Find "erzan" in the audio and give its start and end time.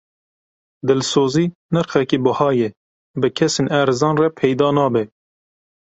3.79-4.15